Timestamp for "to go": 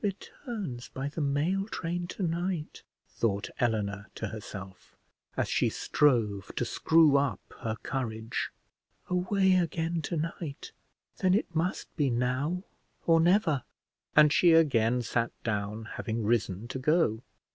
16.69-17.21